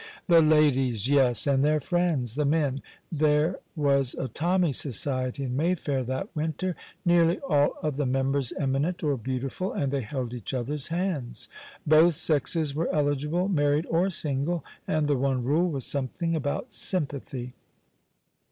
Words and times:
The 0.27 0.41
ladies! 0.41 1.07
Yes, 1.09 1.45
and 1.45 1.63
their 1.63 1.79
friends, 1.79 2.33
the 2.33 2.43
men. 2.43 2.81
There 3.11 3.59
was 3.75 4.15
a 4.15 4.27
Tommy 4.29 4.73
society 4.73 5.43
in 5.43 5.55
Mayfair 5.55 6.03
that 6.05 6.35
winter, 6.35 6.75
nearly 7.05 7.37
all 7.47 7.75
of 7.83 7.97
the 7.97 8.07
members 8.07 8.51
eminent 8.59 9.03
or 9.03 9.15
beautiful, 9.15 9.71
and 9.73 9.91
they 9.93 10.01
held 10.01 10.33
each 10.33 10.55
other's 10.55 10.87
hands. 10.87 11.49
Both 11.85 12.15
sexes 12.15 12.73
were 12.73 12.91
eligible, 12.91 13.47
married 13.47 13.85
or 13.91 14.09
single, 14.09 14.65
and 14.87 15.05
the 15.07 15.15
one 15.15 15.43
rule 15.43 15.69
was 15.69 15.85
something 15.85 16.35
about 16.35 16.73
sympathy. 16.73 17.53